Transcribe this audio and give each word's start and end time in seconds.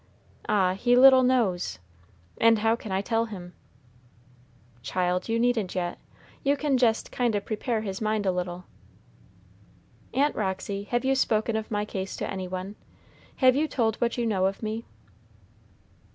Ah, 0.49 0.73
he 0.73 0.95
little 0.95 1.21
knows, 1.21 1.77
and 2.39 2.57
how 2.57 2.75
can 2.75 2.91
I 2.91 3.01
tell 3.01 3.25
him?" 3.25 3.53
"Child, 4.81 5.29
you 5.29 5.37
needn't 5.39 5.75
yet. 5.75 5.99
You 6.43 6.57
can 6.57 6.75
jest 6.75 7.11
kind 7.11 7.35
o' 7.35 7.39
prepare 7.39 7.81
his 7.81 8.01
mind 8.01 8.25
a 8.25 8.31
little." 8.31 8.63
"Aunt 10.11 10.35
Roxy, 10.35 10.85
have 10.85 11.05
you 11.05 11.13
spoken 11.13 11.55
of 11.55 11.69
my 11.69 11.85
case 11.85 12.15
to 12.15 12.27
any 12.27 12.47
one, 12.47 12.75
have 13.35 13.55
you 13.55 13.67
told 13.67 13.97
what 13.97 14.17
you 14.17 14.25
know 14.25 14.47
of 14.47 14.63
me?" 14.63 14.85